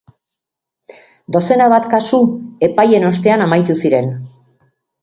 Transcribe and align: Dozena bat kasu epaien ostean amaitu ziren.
Dozena 1.35 1.67
bat 1.75 1.87
kasu 1.93 2.21
epaien 2.71 3.07
ostean 3.13 3.47
amaitu 3.51 3.79
ziren. 3.85 4.15